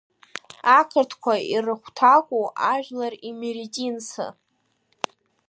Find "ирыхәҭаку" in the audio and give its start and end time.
1.53-2.45